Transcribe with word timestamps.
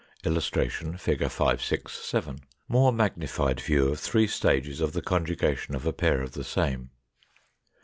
][Illustration: 0.25 0.97
Fig. 0.97 1.19
567. 1.19 2.39
More 2.67 2.91
magnified 2.91 3.59
view 3.59 3.89
of 3.89 3.99
three 3.99 4.25
stages 4.25 4.81
of 4.81 4.93
the 4.93 5.01
conjugation 5.03 5.75
of 5.75 5.85
a 5.85 5.93
pair 5.93 6.23
of 6.23 6.31
the 6.31 6.43
same. 6.43 6.89